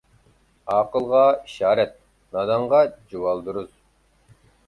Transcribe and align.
ئاقىلغا 0.75 1.19
ئىشارەت، 1.49 1.93
نادانغا 2.37 2.81
جۇۋالدۇرۇز. 3.13 3.71